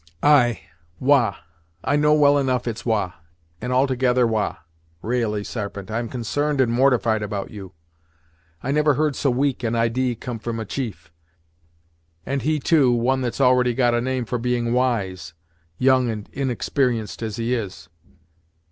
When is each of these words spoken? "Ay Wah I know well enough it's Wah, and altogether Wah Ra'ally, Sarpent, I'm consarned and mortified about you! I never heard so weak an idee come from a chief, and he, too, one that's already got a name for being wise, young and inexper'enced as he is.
"Ay 0.23 0.61
Wah 0.99 1.35
I 1.83 1.95
know 1.95 2.15
well 2.15 2.39
enough 2.39 2.67
it's 2.67 2.83
Wah, 2.83 3.11
and 3.61 3.71
altogether 3.71 4.25
Wah 4.25 4.55
Ra'ally, 5.03 5.43
Sarpent, 5.45 5.91
I'm 5.91 6.09
consarned 6.09 6.59
and 6.59 6.73
mortified 6.73 7.21
about 7.21 7.51
you! 7.51 7.73
I 8.63 8.71
never 8.71 8.95
heard 8.95 9.15
so 9.15 9.29
weak 9.29 9.63
an 9.63 9.75
idee 9.75 10.15
come 10.15 10.39
from 10.39 10.59
a 10.59 10.65
chief, 10.65 11.11
and 12.25 12.41
he, 12.41 12.59
too, 12.59 12.91
one 12.91 13.21
that's 13.21 13.39
already 13.39 13.75
got 13.75 13.93
a 13.93 14.01
name 14.01 14.25
for 14.25 14.39
being 14.39 14.73
wise, 14.73 15.35
young 15.77 16.09
and 16.09 16.27
inexper'enced 16.33 17.21
as 17.21 17.35
he 17.35 17.53
is. 17.53 17.87